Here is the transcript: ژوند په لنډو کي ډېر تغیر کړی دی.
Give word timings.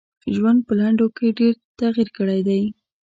ژوند 0.35 0.59
په 0.67 0.73
لنډو 0.79 1.07
کي 1.17 1.27
ډېر 1.39 1.53
تغیر 1.79 2.09
کړی 2.17 2.39
دی. 2.47 2.61